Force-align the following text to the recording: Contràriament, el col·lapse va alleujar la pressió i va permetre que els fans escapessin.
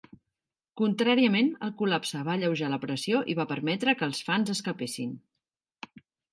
Contràriament, 0.79 1.51
el 1.67 1.73
col·lapse 1.81 2.23
va 2.31 2.33
alleujar 2.39 2.71
la 2.73 2.81
pressió 2.87 3.21
i 3.35 3.37
va 3.43 3.47
permetre 3.55 3.97
que 4.03 4.11
els 4.11 4.25
fans 4.33 4.57
escapessin. 4.59 5.17